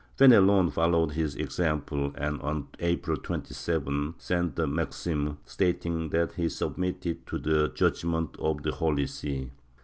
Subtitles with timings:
[0.17, 7.05] Fenelon followed his example and, on April 27th, sent the Maximes, stating that he submitted
[7.05, 9.51] it to the judgement of the Holy See.